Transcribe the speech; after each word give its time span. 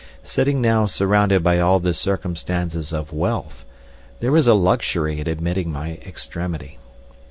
Sitting 0.23 0.61
now 0.61 0.87
surrounded 0.87 1.43
by 1.43 1.59
all 1.59 1.79
the 1.79 1.93
circumstances 1.93 2.91
of 2.91 3.13
wealth, 3.13 3.65
there 4.19 4.35
is 4.35 4.47
a 4.47 4.55
luxury 4.55 5.19
in 5.19 5.27
admitting 5.27 5.71
my 5.71 5.99
extremity. 6.03 6.79